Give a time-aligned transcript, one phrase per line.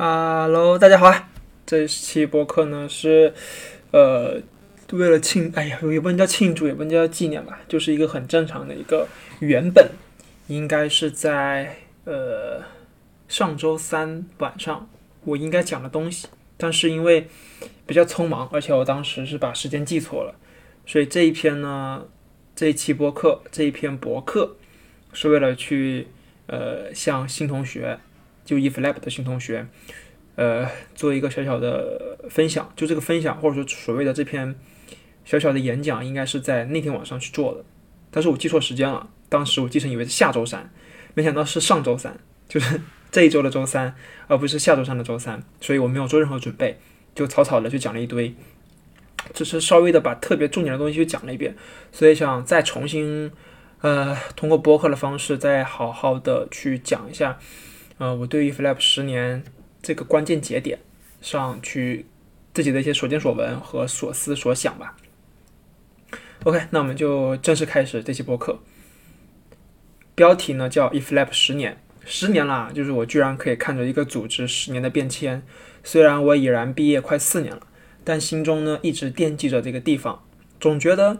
[0.00, 1.28] Hello，大家好啊！
[1.66, 3.34] 这期播客呢是，
[3.90, 4.40] 呃，
[4.92, 9.08] 为了庆，哎呀，也不能叫庆祝，也不能叫纪念吧，就是一个很正常的一个
[9.40, 9.90] 原本
[10.46, 12.62] 应该是在呃
[13.26, 14.88] 上周三晚上
[15.24, 17.26] 我应该讲的东西，但是因为
[17.84, 20.36] 比较匆忙，而且我当时是把时间记错了，
[20.86, 22.06] 所以这一篇呢，
[22.54, 24.54] 这一期播客这一篇博客
[25.12, 26.06] 是为了去
[26.46, 27.98] 呃向新同学。
[28.48, 29.66] 就 eFlab 的新同学，
[30.34, 32.72] 呃，做一个小小的分享。
[32.74, 34.54] 就这个分享，或者说所谓的这篇
[35.22, 37.62] 小小的演讲，应该是在那天晚上去做的。
[38.10, 40.72] 但是我记错时间了，当时我记成以为是下周三，
[41.12, 42.80] 没想到是上周三，就是
[43.12, 43.94] 这一周的周三，
[44.28, 45.42] 而不是下周三的周三。
[45.60, 46.78] 所以我没有做任何准备，
[47.14, 48.34] 就草草的就讲了一堆，
[49.34, 51.54] 只是稍微的把特别重点的东西就讲了一遍。
[51.92, 53.30] 所以想再重新，
[53.82, 57.38] 呃，通过播客的方式，再好好的去讲一下。
[57.98, 59.42] 呃，我对于 f l a p 十年
[59.82, 60.78] 这个关键节点
[61.20, 62.06] 上去
[62.54, 64.96] 自己的一些所见所闻和所思所想吧。
[66.44, 68.60] OK，那我们就正式开始这期播客。
[70.14, 75.42] 标题呢叫 If l a p 十年，十年啦，就是我居然可以看着一个组织十年的变迁。
[75.82, 77.66] 虽然我已然毕业快四年了，
[78.04, 80.24] 但心中呢一直惦记着这个地方，
[80.60, 81.18] 总觉得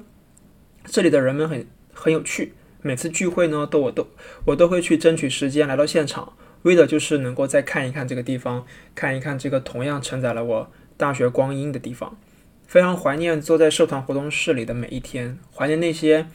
[0.85, 2.55] 这里的人们很很有趣。
[2.83, 4.07] 每次聚会呢，都我都
[4.45, 6.35] 我都会去争取时间来到现场。
[6.63, 12.19] 为的就是能够再看一看这个地方，看一看这个同样承载了我大学光阴的地方。
[12.67, 16.27] 非常怀念坐在社团活动室里的每一天，怀念那些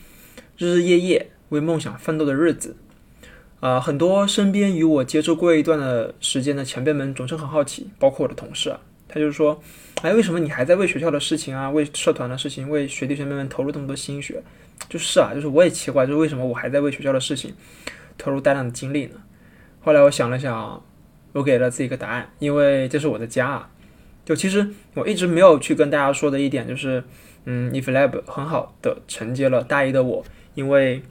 [0.57, 2.75] 日日夜夜为梦想奋斗的日子。
[3.59, 9.61] 啊，很多身边与我接触过一段的时间的前辈们总是很好奇，包括我的同事啊，他就是说，
[10.01, 14.43] 哎，为什么你还在为学校的事情啊，为社团的事情，为学弟学妹们投入这么多心血？
[14.89, 17.53] 就是啊，就是我也奇怪，就是为什么我还在为学校的事情
[18.17, 19.15] 投入大量的精力呢？
[19.83, 20.81] 后来我想了想，
[21.33, 23.69] 我给了自己一个答案，因为这是我的家啊。
[24.23, 27.03] 就其实我一直没有去跟大家说的一点就是，
[27.43, 30.23] 嗯，If Lab 很好的承接了大一的我，
[30.55, 31.03] 因为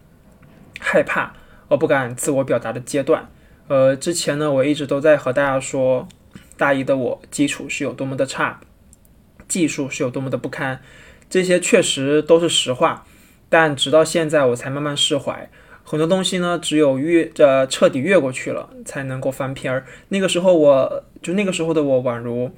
[0.81, 1.35] 害怕
[1.69, 3.29] 而不敢自我表达的阶段。
[3.69, 6.09] 呃，之前呢，我一直都在和大家说，
[6.57, 8.61] 大一的我基础是有多么的差，
[9.47, 10.81] 技术是有多么的不堪，
[11.29, 13.05] 这些确实都是实话。
[13.51, 15.51] 但直到现在，我才慢慢释怀。
[15.93, 19.85] 很多东西呢，只有越呃彻底越过去了，才能够翻篇儿。
[20.09, 22.51] 那个时候，我就那个时候的我，宛如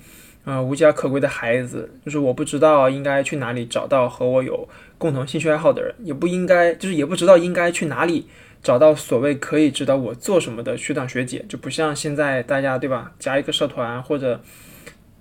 [0.45, 4.69] 呃无家可归的孩子，就是我不知道应该去哪里找到和我有
[4.99, 8.29] 共同兴趣爱好的人，也不应该，就是也不知道应该去哪里
[8.63, 14.41] 找到所谓可以指导我做什么的学长学姐，就不像现在大家对吧，加一个社团或者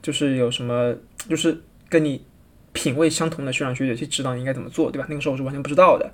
[0.03, 0.93] 就是有什么，
[1.27, 1.59] 就是
[1.89, 2.23] 跟你
[2.73, 5.07] 品味相同的学长学姐去指导你应该怎么做，对吧？
[5.09, 6.11] 那个时候我是完全不知道的。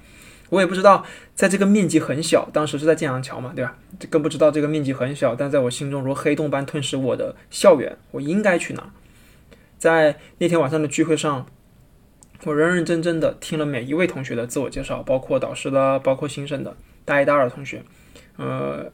[0.50, 1.06] 我也不知道，
[1.36, 3.78] 在这个面积很小，当时是在建阳桥嘛，对吧？
[4.10, 8.92] 更不知道这个面积很小，但在我心中如黑洞般吞噬我的校园，我应该去哪？
[9.78, 11.46] 在那天晚上的聚会上，
[12.44, 17.84] 我认认真真的听了每一位同学的自我介绍，包括导师的，包括新生的大一、大二的同学。
[18.38, 18.92] 呃，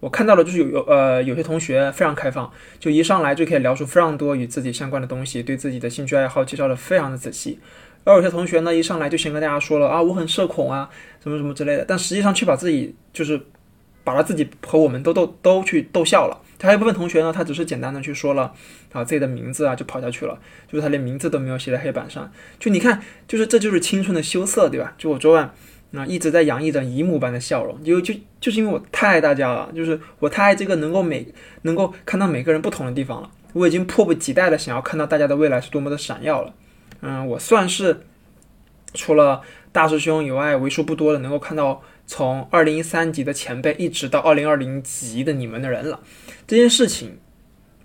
[0.00, 7.58] 我看到了，就是有有呃有些同学非常开放，就一上来就可以聊出非常多与自己相关的东西，对自己的兴趣爱好介绍的非常的仔细。
[8.04, 10.88] 而有些同学呢，一上来就先跟大家说了啊，我很社恐啊，
[11.22, 13.40] 什么什么之类的，但实际上却把自己就是
[14.02, 16.38] 把他自己和我们都逗都去逗笑了。
[16.60, 18.52] 还有一部分同学呢，他只是简单的去说了
[18.92, 20.38] 啊自己的名字啊，就跑下去了，
[20.70, 22.30] 就是他连名字都没有写在黑板上。
[22.60, 24.94] 就你看，就是这就是青春的羞涩，对吧？
[24.96, 25.52] 就我昨晚
[25.92, 31.26] 啊一直在洋溢着姨母般的笑容，就就就是因为我太爱大家了，就是我太爱这个能够每
[31.62, 33.28] 能够看到每个人不同的地方了。
[33.54, 36.54] 我已经迫不及待的想要看到大家的未来是多么的闪耀了。
[37.00, 38.04] 嗯，我算是
[38.94, 39.42] 除了
[39.72, 46.00] 大师兄以外为数不多的能够看到从二零一三级的前辈一直到二零二零级的你们的人了。
[46.46, 47.18] 这件事情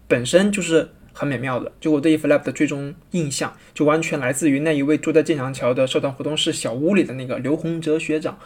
[0.08, 1.72] 本身就是很美妙的。
[1.80, 8.38] 就我对 e f l a p 的最终印象，就完全来自于那一位住在建强桥的社团活动室小屋里的那个刘洪哲学长。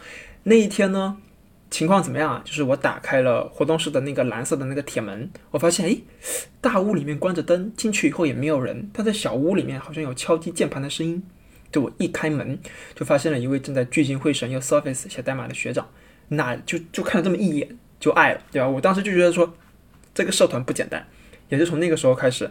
[0.44, 1.18] 那一天呢？
[1.72, 2.42] 情况怎么样啊？
[2.44, 5.96] 就是我打开了活动室的那个蓝色的那个铁门，我发现，哎，
[6.60, 11.22] 大屋里面关着灯，进去以后也没有人，但在小屋里面好像有敲击键盘的声音。
[11.72, 12.58] 就我一开门，
[12.94, 15.88] 就发现了一位正在聚精会神用 Surface 写代码的学长，
[16.28, 18.68] 那就就看了这么一眼就爱了，对吧？
[18.68, 19.54] 我当时就觉得说，
[20.14, 21.08] 这个社团不简单，
[21.48, 22.50] 也是从那个时候开始，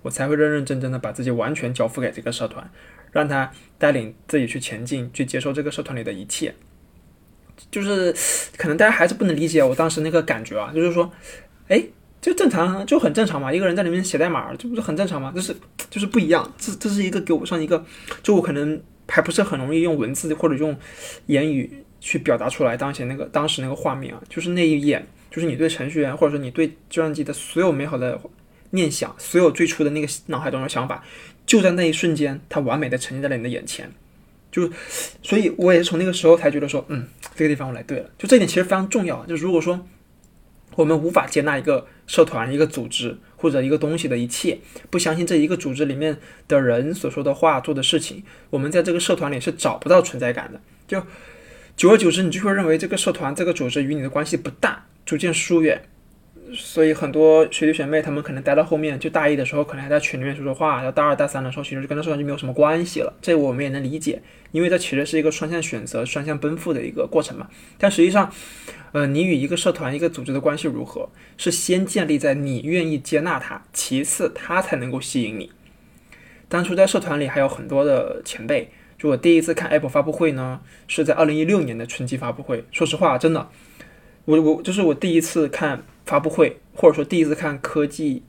[0.00, 2.70] 我才会认认真真的把自己完全交付给这个社团，
[3.10, 6.54] 让他带领自己去前进，去接受这个社团里的一切。
[7.70, 8.14] 就是
[8.56, 11.10] 可能大家还是不能理解我当时那个感觉啊，就是说，
[11.68, 11.82] 哎，
[12.20, 13.52] 就正常，就很正常嘛。
[13.52, 15.32] 一个人在里面写代码，这不是很正常吗？
[15.34, 15.54] 就是
[15.90, 17.84] 就是不一样，这这是一个给我上一个，
[18.22, 20.76] 就我可能还不是很容易用文字或者用
[21.26, 28.20] 言语去表达出来当前那个当时那个画面啊，就是那一眼，就是你对程序员或者说你对计算机的所有美好的
[28.70, 31.04] 念想，所有最初的那个脑海中的想法，
[31.44, 33.90] 就在那一瞬间，它完美的呈现在了你的眼前。
[34.52, 34.70] 就，
[35.22, 38.10] 所以我也是从那个时候才觉得说，嗯，这个地方我来对了。
[38.18, 39.24] 就这点其实非常重要。
[39.26, 39.84] 就如果说
[40.76, 44.58] 我们无法接纳一个社团、一个组织或者一个东西的一切，
[44.90, 50.60] 不相信这一个组织里面的人所说的话、做的事情，我们在这个社团里是找不到存在感的。
[50.86, 51.02] 就
[51.74, 55.82] 久而久之，你就会认为这个社团、这个组织与你的关系不大，逐渐疏远。
[56.54, 63.12] 所以很多学弟学妹他们可能待到后面，就大一的时候可能还在群里面说说话，到大二大三的时候，其实就跟这社团就没有什么关系了。
[63.22, 67.48] 这我们也能理解，因为这其实是一个双向选择、双向奔赴的一个过程嘛。
[67.78, 68.30] 但实际上，
[68.92, 75.50] 呃，你与一个社团、一个组织的关系如何，是先建立在你愿意接纳他，其次他才能够吸引你。
[76.48, 82.64] 当初在社团里还有很多的前辈，就我第一次看 Apple 发布会呢，是在二零一六年的春季发布会。
[82.70, 83.48] 说实话，真的，
[84.26, 85.82] 我我就是我第一次看。
[86.04, 88.22] 发布会，或者说第一次看科技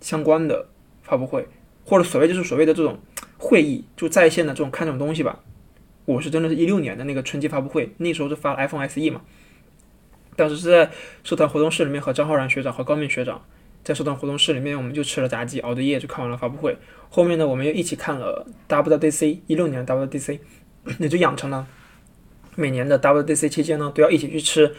[0.00, 0.68] 相关的
[1.02, 1.46] 发布会，
[1.84, 2.98] 或者所谓就是所谓的这种
[3.36, 5.40] 会议，就在线的这种看这种东西吧。
[6.04, 9.20] 我是真的是一六年的那个春季发布会，那时候是发了 iPhone SE 嘛。
[10.36, 10.90] 当时是在
[11.24, 13.44] 社团活动室里面和张浩然学长和高明学长
[13.82, 16.76] 在社团活动室里面，我们就吃了炸鸡，熬的夜就看完了发布会。
[17.10, 20.38] 后面呢，我们又一起看了 WDC，一六年的 WDC，
[20.98, 21.66] 也就养成了
[22.54, 24.74] 每年的 WDC 期间呢都要一起去吃。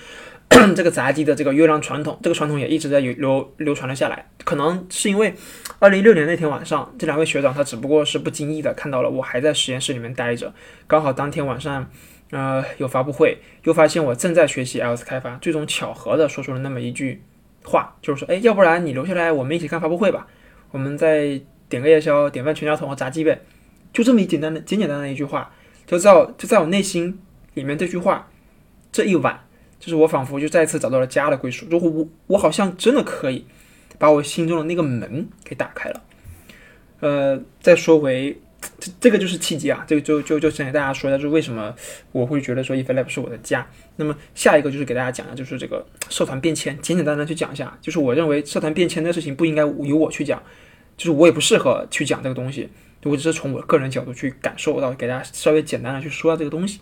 [0.75, 4.29] 这个杂技的这个优良传统，这个传统也一直在流流流传了下来。
[4.43, 5.33] 可能是因为
[5.77, 10.53] 二零一六年那天晚上，这两位学长他只不过是不经意的看到了我还在实验室里面待着，
[10.87, 11.89] 刚好当天晚上，
[12.31, 17.21] 呃，有发布会，又发现我正在学习 iOS 开发，最终巧合的说出了那么一句
[17.63, 20.27] 话，就是说，哎，要不然你留下来，我们一起看发布会吧，
[20.71, 23.39] 我们再点个夜宵，点份全家桶和炸鸡呗，
[23.93, 25.51] 就这么一简单的、简简单单的一句话，
[25.85, 27.19] 就在就在我内心
[27.53, 28.29] 里面，这句话，
[28.91, 29.45] 这一晚。
[29.79, 33.45] 就是我仿佛就再次找到了家的归属，如果我我好像真的可以
[33.97, 36.03] 把我心中的那个门给打开了。
[36.99, 38.37] 呃，再说回
[38.77, 41.73] 这这个就是契机啊，这个就就就先给大家说一下，就是为什么
[42.11, 43.65] 我会觉得说 EFLab 是我的家。
[43.95, 47.77] 那么下一个就是给大家讲的，就是这个社团变迁，简简单单去讲一下。
[47.81, 50.43] 就是我认为社团变迁的事情不应该由我去讲，
[50.97, 52.69] 就是我也不适合去讲这个东西，
[53.03, 56.81] 我只是从我个人角度去感受到，给大家稍微简单的去说下这个东西。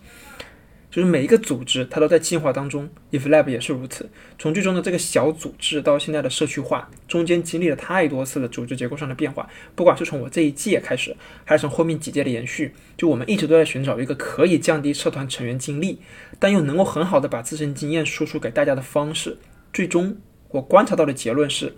[0.89, 4.09] 就是每一个组织，它都在进化当中 Iflab 也是如此。
[4.39, 9.49] 从最终的这个小组织到现在的社区化，中间经历了太多次的组织结构上的变化。
[9.75, 15.99] 不管是从我这一届开始，还是从后面几届的延续，就我们一直都在寻找一个可以降低社团成员精力，
[16.39, 19.37] 但又能够很好的把自身经验输出给大家的方式。
[19.73, 20.17] 最终，
[20.49, 21.75] 我观察到的结论是：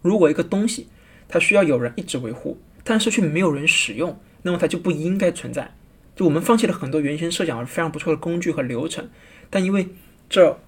[0.00, 0.86] 如果一个东西
[1.28, 5.74] 它需要有人一直维护，但是却没有人使用，那么它就不应该存在。
[6.18, 9.08] 就我们放弃了很多原先设想非常不错的工具和流程，
[9.48, 9.86] 但因为
[10.28, 10.58] 这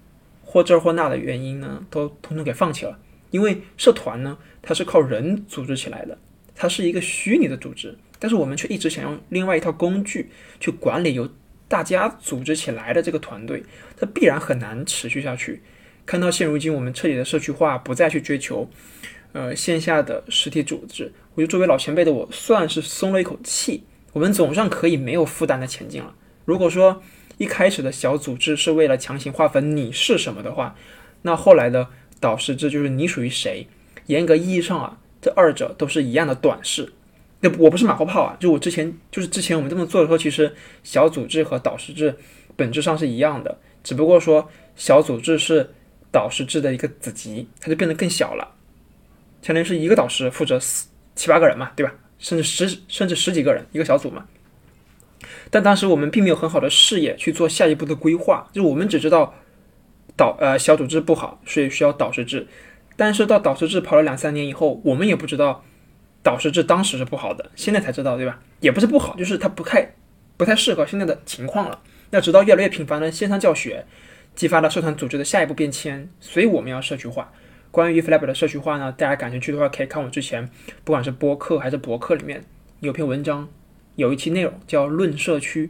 [0.44, 2.96] 或这或那的原因呢，都统统给放弃了。
[3.32, 6.16] 因为社团呢，它是靠人组织起来的，
[6.54, 10.30] 它是一个虚拟的组织，但是我们却一直想用另外一套工具
[10.60, 11.28] 去管理由
[11.66, 13.60] 大家组织起来的这个团队，
[13.96, 15.60] 它必然很难持续下去。
[16.06, 18.70] 看到现如今我们彻底的社区化，不再去追求
[19.32, 23.82] 呃线下的实体组织，我觉得作为老前辈的我，算是松了一口气。
[24.12, 26.14] 我们总算可以没有负担的前进了。
[26.44, 27.02] 如果说
[27.38, 30.74] 一开始的小组织是为了强行划分你是什么的话，
[31.22, 33.66] 那后来的导师制就是你属于谁。
[34.06, 36.92] 严格意义上啊，这二者都是一样的短视。
[37.40, 42.16] 那我不是马后炮啊，就我之前就是之前我们这么做的时候，其实小组织和导师制
[42.56, 45.70] 本质上是一样的，只不过说小组织是
[46.10, 48.56] 导师制的一个子集，它就变得更小了，
[49.40, 51.94] 相当于是一个导师负责四七八个人嘛，对吧？
[52.20, 54.26] 甚至十甚至十几个人一个小组嘛，
[55.50, 59.34] 但当时我们并没有很好的视野去做下一步的规划，就我们只知道
[60.16, 62.46] 导呃小组制不好，所以需要导师制。
[62.96, 65.64] 但是到导师制跑了两三年以后，我们也不知道
[66.22, 68.38] 导师制当时是不好的，现在才知道，对吧？
[68.60, 69.94] 也不是不好，就是它不太
[70.36, 71.80] 不太适合现在的情况了。
[72.10, 73.86] 那直到越来越频繁的线上教学，
[74.34, 77.32] 激发了社团组织的下一步变迁，所以我们要社区化。
[77.70, 80.50] 关于 Flab 的社区化呢，大家感兴趣的话，可以看我之前
[80.82, 82.42] 不管是播客还是博客里面
[82.80, 83.48] 有篇文章，
[83.94, 85.66] 有一期内容叫《论社区》。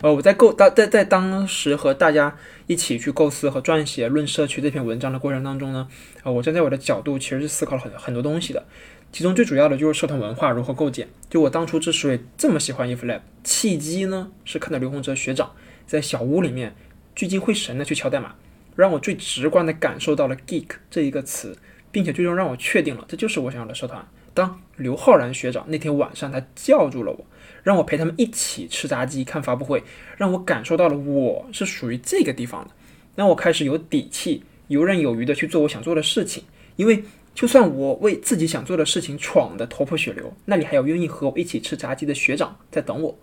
[0.00, 2.36] 呃，我在构当在在当时和大家
[2.68, 5.88] 一起去构思和撰写《论社区》这篇文章的过程当中呢，
[6.22, 8.64] 呃，我站在我的角度其实是思考了很很多东西的，
[9.12, 11.08] 其中最主要的就是社团文化如何构建。
[11.28, 15.52] 就我当初之所以这么喜欢 Flab，契机呢是看到刘洪哲学长
[15.84, 16.74] 在小屋里面
[17.16, 18.36] 聚精会神的去敲代码。
[18.78, 21.58] 让我最直观的感受到了 “geek” 这一个词，
[21.90, 24.06] 并且最终让我确定了这就是我想要的社团。
[24.32, 27.26] 当刘浩然学长那天晚上他叫住了我，
[27.64, 29.82] 让我陪他们一起吃炸鸡、看发布会，
[30.16, 32.70] 让我感受到了我是属于这个地方的。
[33.16, 36.44] 那我开始有底气、游刃有余的去做我想做的事情。
[36.76, 37.02] 因为
[37.34, 43.18] 就算我为自己想做的事情闯得头破血流，那里还有愿意和我一起吃炸鸡的学长在等我。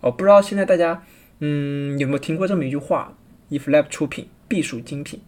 [0.00, 1.04] 哦，不知道现在大家，
[1.40, 3.16] 嗯，有没有听过这么一句话
[3.50, 5.18] ？If Lab 出品，必属精品。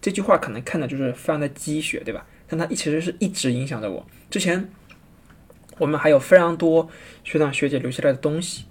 [0.00, 2.24] 这句话可能看的就是非常的鸡血，对吧？
[2.46, 4.06] 但它其实是一直影响着我。
[4.30, 4.70] 之前
[5.78, 6.88] 我们还有非常多
[7.24, 8.66] 学长学姐留下来的东西，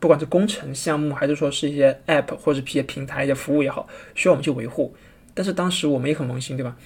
[0.00, 4.92] 不管是工程项目，还是说是一些 App 或者一些平台、一些服务也好，需要我们去维护。
[5.32, 6.76] 但是当时我们也很萌新，对吧？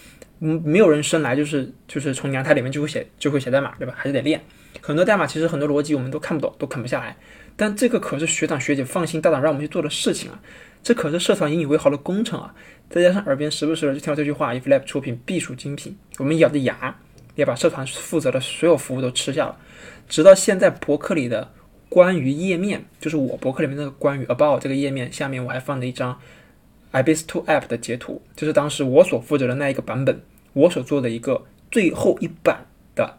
[0.41, 3.95] 嗯，没有人生来就是就是从娘胎里面就会写就会写代码，对吧？
[3.97, 4.45] 还是得练。
[4.81, 7.17] 很多代码其实很多逻辑我们都看不懂，都啃不下来。
[7.57, 10.39] 但这个可是学长学姐放心大胆让我们去做的事情啊！
[10.83, 12.55] 这可是社团引以为豪的工程啊！
[12.91, 16.99] 再加上耳边时不时的就听到这句话：“If Lab 出品，必属精品。”我们咬着牙
[17.35, 19.57] 也把社团负责的所有服务都吃下了。
[20.07, 21.51] 直到现在，博客里的
[21.89, 26.21] 关于页面，就是我博客里面那个关于 About 这个页面下面，我还放了一张
[26.93, 30.21] Ibis2 App 的截图，就是当时我所负责的那一个版本，
[30.53, 33.19] 我所做的一个最后一版的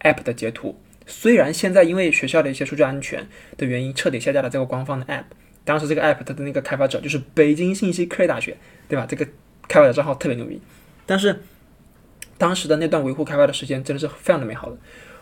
[0.00, 0.76] App 的截图。
[1.08, 5.24] 虽然现在因为学校的一些数据安全的原因，彻底下架了这个官方的 App。
[5.64, 8.56] 当时这个 App 它的那个开发者就是北京信息科技大学，
[8.88, 9.04] 对吧？
[9.08, 9.26] 这个
[9.66, 10.60] 开发者账号特别牛逼。
[11.06, 11.42] 但是
[12.36, 14.76] 当时的那段维护开发的时间真的是非常的美好的。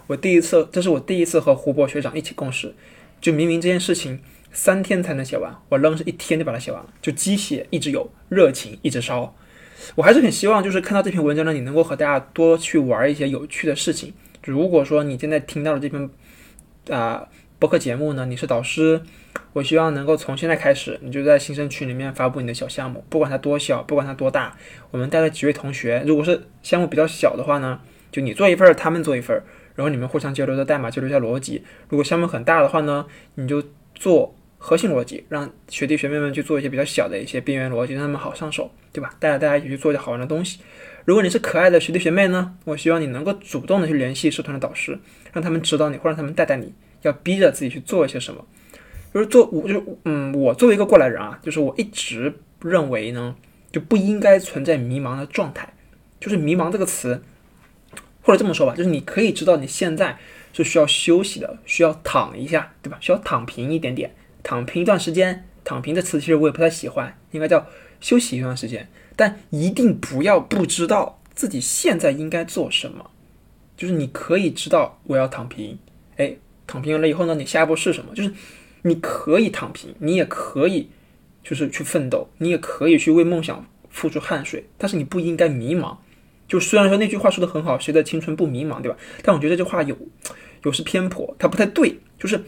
[0.08, 2.74] 我第一次，这是我第一次和胡博学长一起共事。
[3.20, 4.20] 就明明这件事情
[4.52, 6.88] 三天才能写完，我愣是一天就把它写完了。
[7.00, 9.34] 就鸡血一直有，热情一直烧。
[9.94, 14.12] 我还是很希望，就是看到这篇文章呢，你能够和大家多去玩一些有趣的事情。
[14.46, 16.08] 如果说你现在听到了这篇
[16.90, 19.02] 啊播客节目呢，你是导师，
[19.54, 24.56] 我希望能够从现在开始，你就在新生群里面发布你的小项目，不管它多小，不管它多大，
[24.90, 27.80] 我们带了几位同学，如果是项目比较小的话呢，
[28.12, 29.42] 就你做一份，他们做一份，
[29.74, 31.64] 然后你们互相交流的代码，交流一下逻辑。
[31.88, 39.14] 如果项目很大的话呢，你就做核心逻辑，让学弟学妹们去做一些比较小的一些边缘逻辑，让他们好上手，对吧？
[39.20, 40.60] 带着大家一起去做一些好玩的东西。
[41.04, 44.98] 如果你是可爱的学弟学妹呢，我希望你能够主动的去联系社团的导师，
[45.32, 48.44] 让他们指导你，或让他们带带你，要逼着自己去做一些什么。
[49.14, 53.36] 就是做我就嗯，我作为一个过来人啊，就是我一直认为呢，
[53.70, 55.72] 就不应该存在迷茫的状态。
[56.18, 57.22] 就是迷茫这个词，
[58.22, 60.18] 或者这么说吧，就是你可以知道你现在
[60.52, 62.98] 是需要休息的，需要躺一下，对吧？
[63.00, 64.14] 需要躺平一点点，
[64.46, 65.44] 躺平一段时间。
[65.64, 67.66] 躺平的词其实我也不太喜欢，应该叫
[68.00, 68.88] 休息一段时间。
[69.16, 73.10] 但一定不要不知道自己现在应该做什么，
[73.76, 75.76] 就是你可以知道我要躺平，
[76.16, 76.36] 哎，
[76.68, 78.14] 躺平了以后呢，你下一步是什么？
[78.14, 78.32] 就是
[78.82, 80.88] 你可以躺平，你也可以
[81.42, 85.96] 就是去奋斗，你也可以去为梦想付出汗水，但是你不应该迷茫。
[86.46, 88.96] 就虽然说那句话说的很好，谁的青春不迷茫，对吧？
[89.24, 89.98] 但我觉得这句话有
[90.62, 91.98] 有失偏颇，它不太对。
[92.16, 92.40] 就是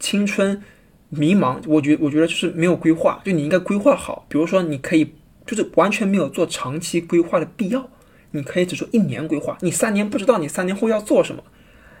[0.00, 0.60] 青春
[1.08, 5.14] 迷茫，我觉我觉得就是没有规划，就你应该规划好，比如说你可以。
[5.46, 7.88] 就是完全没有做长期规划的必要，
[8.32, 9.56] 你可以只做一年规划。
[9.60, 11.44] 你三年不知道你三年后要做什么，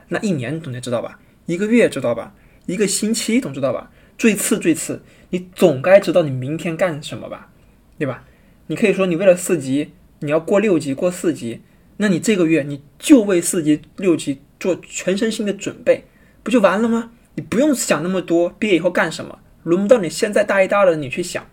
[0.08, 1.20] 那一年总得知道吧？
[1.46, 2.34] 一个月知道吧？
[2.66, 3.92] 一个星期总知道吧？
[4.18, 7.52] 最次最次，你总该知道你明天干什么吧？
[8.00, 8.24] 对吧？
[8.66, 11.60] 你可以说你为了四级，你要过六级过四级，
[11.98, 16.02] 那你这个月你就为四级六级做全身心的准备，
[16.42, 17.12] 不就完了吗？
[17.36, 19.38] 你不用想那么多，毕业以后干什么？
[19.62, 21.46] 轮不到你现在大一大二的你去想。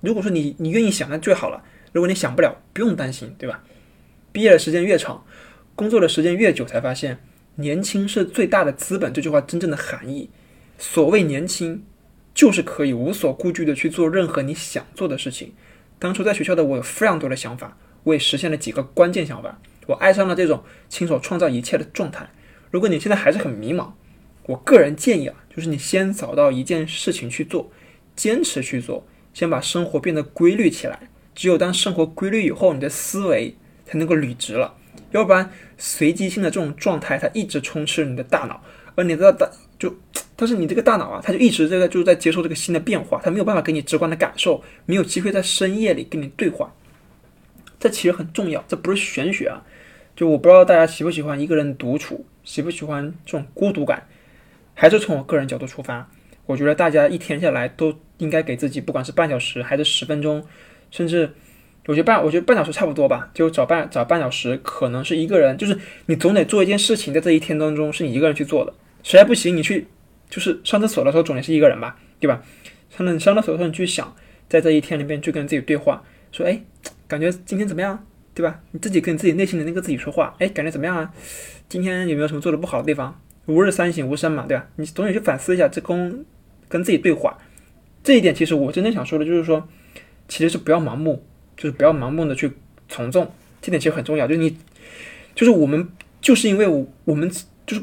[0.00, 1.62] 如果说你你愿意想，那最好了。
[1.92, 3.62] 如果你想不了，不用担心，对吧？
[4.32, 5.24] 毕业的时间越长，
[5.74, 7.18] 工作的时间越久，才发现
[7.56, 9.12] 年轻是最大的资本。
[9.12, 10.30] 这句话真正的含义，
[10.78, 11.84] 所谓年轻，
[12.32, 15.52] 就是可以无所顾忌的去做任何你想做的事情。
[15.98, 19.60] 当初在学校的我有非常多的想法，我也实现了几个关键想法。
[19.86, 22.30] 我爱上了这种亲手创造一切的状态。
[22.70, 23.90] 如果你现在还是很迷茫，
[24.50, 27.70] 我个人建议啊，就是你先找到一件事情去做，
[28.16, 29.06] 坚持去做。
[29.32, 33.54] 先把生活变得规律起来，只有当生活规律以后，你的思维
[33.86, 34.74] 才能够捋直了。
[35.12, 38.60] 要不然，随机性的这种状态，它一直充斥你的大脑，
[38.96, 39.94] 而你的大就，
[40.34, 46.74] 但是你这个大脑啊，它就一直在就是在接受这个新的变化，它没有办法给你直观的感受，没有机会在深夜里跟你对话。
[47.78, 49.62] 这其实很重要，这不是玄学啊。
[50.16, 54.06] 就我不知道大家喜不喜欢一个人独处，喜不喜欢这种孤独感，
[54.80, 56.10] 还是从我个人角度出发。
[56.46, 60.42] 我觉得大家一天下来都应该给自己，不管是半小时还是十分钟，
[60.90, 61.30] 甚至
[61.86, 68.72] 我觉得半，我觉得半小时差不多吧，就找半找半小时，可能是一个人，就是你总得做一件事情，在这一天当中是你一个人去做的，
[69.02, 69.86] 实在不行你去
[70.30, 72.42] 就是上厕所的时候总得是一个人吧，对吧？
[72.88, 74.16] 上了上厕所的时候你去想，
[74.48, 76.58] 在这一天里面去跟自己对话，说哎，
[77.06, 78.60] 感觉今天怎么样，对吧？
[78.70, 81.12] 你自己跟你自己内心的那个自己说话，哎，感觉怎么样啊？
[81.68, 83.20] 今天有没有什么做的不好的地方？
[83.46, 84.68] 吾日三省吾身嘛，对吧？
[84.76, 86.24] 你总得去反思一下这跟。
[86.68, 87.36] 跟自己对话，
[88.04, 89.66] 这一点其实我真正想说的就是说，
[90.28, 92.48] 其实是不要盲目，就是不要盲目的去
[92.88, 93.28] 从众，
[93.60, 94.24] 这点其实很重要。
[94.24, 94.56] 就是你，
[95.34, 95.88] 就是我们
[96.20, 97.28] 就是因为我我们
[97.66, 97.80] 就是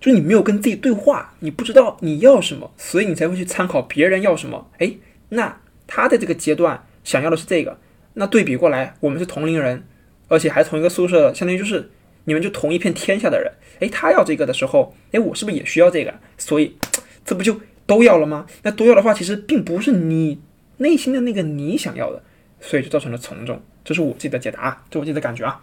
[0.00, 4.70] 就是你没有跟自己对话，你不知道你要什么，所以你才会去参考别人要什么。
[4.78, 4.90] 哎，
[5.28, 7.78] 那他的这个阶段想要的是这个，
[8.14, 9.84] 那对比过来，我们是同龄人，
[10.28, 11.90] 而且还同一个宿舍，相当于就是
[12.24, 13.52] 你们就同一片天下的人。
[13.80, 16.14] 哎，他要这个的时候，哎，我是不是也需要这个？
[16.36, 16.76] 所以
[17.24, 18.46] 这不就都要了吗？
[18.62, 20.40] 那都要的话，其实并不是你
[20.78, 22.22] 内心的那个你想要的，
[22.60, 23.62] 所以就造成了从众。
[23.82, 25.62] 这是我自己的解答，这我自己的感觉啊。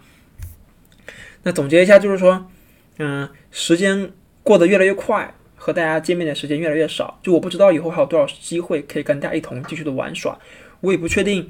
[1.44, 2.50] 那总结一下，就是说，
[2.98, 4.10] 嗯，时间
[4.42, 7.20] 过得越来越快，和大家见面的时间越来越少。
[7.22, 10.36] 就我不知道以后还有多少机会可以跟大家一同继续的玩耍，
[10.80, 11.48] 我也不确定，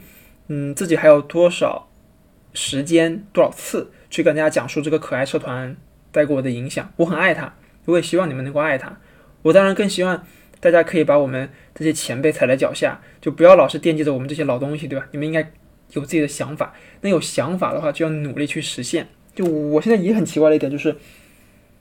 [0.48, 1.88] 嗯，自己还有多少
[2.52, 5.76] 时间、多少次去跟大家讲述这个可爱社团
[6.10, 6.92] 带给我的影响。
[6.96, 8.98] 我很爱他，我也希望你们能够爱他。
[9.42, 10.26] 我当然更希望
[10.60, 15.06] 大家可以把我们这些前辈踩在脚下，就不要老是惦记着我们这些老东西，对吧？
[15.12, 15.40] 你们应该
[15.92, 16.74] 有自己的想法。
[17.00, 19.06] 那有想法的话，就要努力去实现。
[19.34, 20.92] 就我现在也很奇怪的一点就是，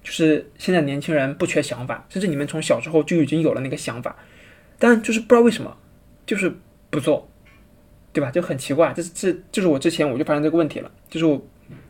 [0.03, 4.15] 就是现在年轻人不缺想法，甚至你们从小时候就已经有了那个想法，
[4.77, 5.75] 但就是不知道为什么，
[6.27, 6.53] 就是
[6.91, 7.27] 不做，
[8.13, 8.29] 对吧？
[8.29, 8.93] 就很奇怪。
[8.95, 10.91] 这这就是我之前我就发现这个问题了。
[11.09, 11.43] 就是我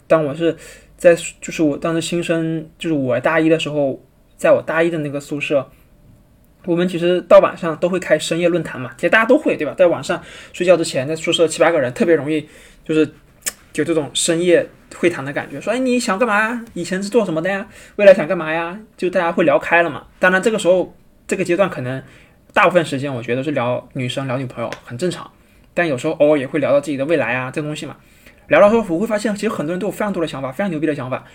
[0.08, 0.56] 当我是
[0.98, 4.02] 在就是我当时新生，就是我大一的时候，
[4.38, 5.70] 在我大一的那个宿舍，
[6.66, 9.74] 我们其实到晚上都会开深夜论坛嘛，其实大家都会，对吧？
[9.78, 10.22] 在晚上
[10.54, 12.48] 睡觉之前，在宿舍七八个人特别容易
[12.84, 13.02] 就是
[13.76, 14.68] 有这种深夜。
[14.96, 16.66] 会谈的感觉，说哎你想干嘛？
[16.74, 17.68] 以前是做什么的呀？
[17.98, 18.80] 未来想干嘛呀？
[18.96, 20.08] 就大家会聊开了嘛。
[20.18, 20.96] 当然这个时候
[21.28, 22.02] 这个阶段可能
[22.54, 25.30] 大部分时间我觉得是聊女生聊女朋友很正常，
[25.74, 27.98] 但有时候偶尔也会聊到自己的未来啊这东西嘛。
[28.48, 31.26] 聊到说我会发现其实很多人都有非常多的想法，非常牛逼的想法。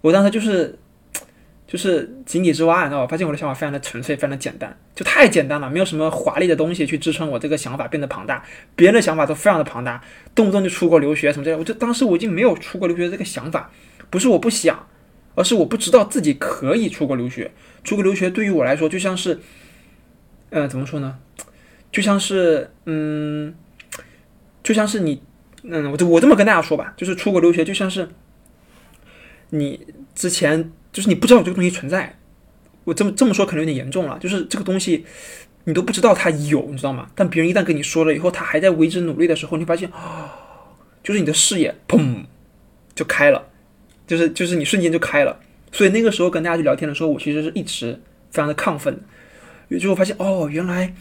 [0.00, 0.78] 我当时就是。
[1.66, 3.06] 就是井底之蛙，你知道吧？
[3.06, 8.44] 发现我的想法非常的纯粹，非常的简单，就太简单了，没有什么华丽的东西去支撑我这个想法变得庞大。
[8.76, 10.00] 别人的想法都非常的庞大，
[10.34, 11.58] 动不动就出国留学什么之类的。
[11.58, 13.72] 我就当时我已经没有出国留学这个想法，
[14.08, 14.86] 不是我不想，
[15.34, 17.50] 而是我不知道自己可以出国留学。
[17.82, 19.40] 出国留学对于我来说就像是，
[20.50, 21.18] 嗯，怎么说呢？
[21.90, 23.52] 就像是，嗯，
[24.62, 25.20] 就像是你，
[25.64, 28.08] 嗯，我就我这么跟大家说吧，就是出国留学就像是
[29.50, 30.70] 你之前。
[30.94, 32.16] 就是你不知道有这个东西存在，
[32.84, 34.16] 我这么这么说可能有点严重了。
[34.20, 35.04] 就是这个东西
[35.64, 37.10] 你都不知道它有，你知道吗？
[37.16, 40.32] 但别人一旦跟你说了以后，他还在为之努力的时候，你发现啊，
[41.02, 42.24] 就是你的视野砰
[42.94, 43.48] 就开了，
[44.06, 45.40] 就是就是你瞬间就开了。
[45.72, 48.00] 所以那个时候跟大家去聊天的时候，我其实是一直
[48.30, 48.94] 非常的亢奋，
[49.68, 50.94] 因为最后发现哦，原来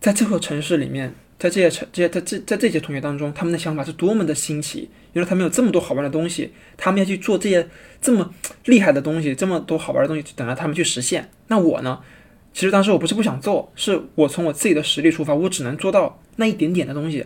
[0.00, 1.12] 在这座城市里面。
[1.40, 4.90] 在这些、这些、在这、在这些同学当中，他们的想法是多么的新奇！
[5.14, 7.66] 原来他们有这么多好玩的东西，他们要去做这些
[8.02, 8.30] 这么
[8.66, 11.30] 厉害的东西，这么多好玩的东西，等着他们去实现。
[11.46, 12.00] 那我呢？
[12.52, 17.24] 其实当时我不是不想做，是我从我自己的实力出发，我只能做到那一点点的东西，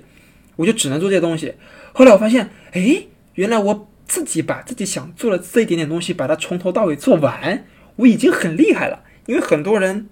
[0.55, 1.53] 我就只能做这些东西。
[1.93, 3.03] 后来我发现，哎，
[3.35, 9.03] 原来我自己把自己想做的这一点点东西，把它从头到尾做完，我已经很厉害了。
[9.27, 10.09] 因为很多人，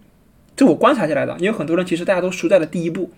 [0.56, 3.12] 这我观察下来的，因为很多人其实大家都输在了第一步。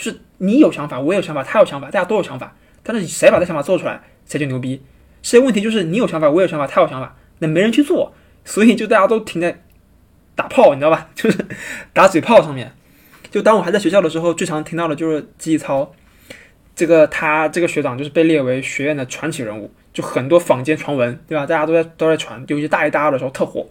[0.00, 4.82] 就是你有想法，我也有想法，他有想法，大家都有想法，但是谁把这想法做出来，谁就牛逼。
[5.20, 9.62] 现在问题就是你有想法，我有想法，他有想法，那没人去做，所以就大家都停在
[10.34, 11.10] 打炮，你知道吧？
[11.14, 11.44] 就是
[11.92, 12.72] 打嘴炮上面。
[13.30, 15.92] 就当我还在学校的时候，最常听到的就是记忆操，
[16.74, 21.44] 这个他这个学长就是被列为学院的传奇人物，就很多坊间传闻，对吧？
[21.44, 23.68] 大家都在都在传，尤其大一、大二的时候特火，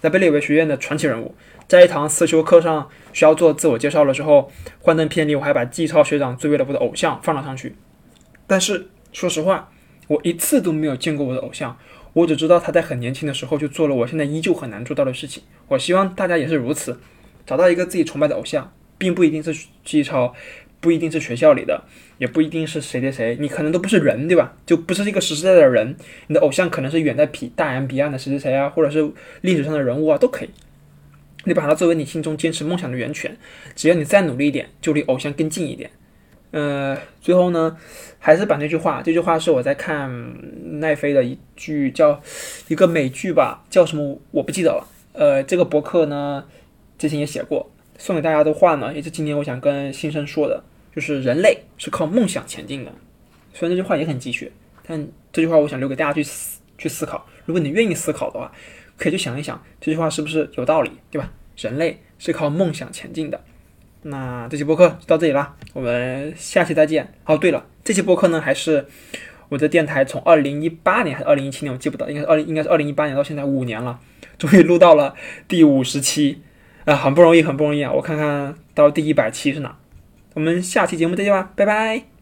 [0.00, 1.34] 在被列为学院的传奇人物。
[1.68, 7.74] 在一堂思修课上，需要做自我介绍的时候，幻灯片里我还把季超学长作为了我的偶像放了上去。
[8.46, 9.68] 但是说实话，
[10.06, 11.76] 我一次都没有见过我的偶像，
[12.12, 15.42] 我只知道他在很年轻的时候就做了我现在依旧很难做到的事情。
[15.66, 17.00] 我希望大家也是如此，
[17.44, 20.32] 找到一个自己崇拜的偶像，并不一定是季超，
[20.78, 21.82] 不一定是学校里的，
[22.18, 24.54] 也不一定是谁谁谁，你可能都不是人，对吧？
[24.64, 25.96] 就不是一个实实在在的人。
[26.28, 30.50] 你的偶像可能是远在彼大洋彼岸的谁谁谁啊，或者是历史上的人物啊，都可以。
[31.46, 33.36] 你把它作为你心中坚持梦想的源泉，
[33.76, 35.88] 只要你再努力一点，就离偶像更近一点。
[36.50, 37.76] 呃，最后呢，
[38.18, 40.10] 还是把那句话，这句话是我在看
[40.80, 42.20] 奈飞的一句叫
[42.66, 44.88] 一个美剧吧，叫什么我不记得了。
[45.12, 46.44] 呃，这个博客呢
[46.98, 50.60] 之前也写过，送给大家的话呢，也是今年我想跟新生说的，
[50.94, 52.92] 就是人类是靠梦想前进的。
[53.54, 54.50] 虽然这句话也很鸡血，
[54.84, 57.24] 但这句话我想留给大家去思去思考。
[57.44, 58.50] 如果你愿意思考的话。
[58.96, 61.30] 可以去想一想这句话是不是有道理，对吧？
[61.56, 63.40] 人类是靠梦想前进的。
[64.02, 67.12] 那这期播客就到这里啦，我们下期再见。
[67.24, 68.86] 哦，对了，这期播客呢还是
[69.48, 73.98] 我的电台从二零一八年还是二零一七年，我记不得，应该是二零应该是二零一八年到现在五年了，
[74.38, 75.14] 终于录到了
[75.48, 76.42] 第五十期
[76.84, 77.90] 啊，很不容易，很不容易啊！
[77.92, 79.76] 我看看到第一百期是哪？
[80.34, 82.15] 我们下期节目再见吧，拜拜。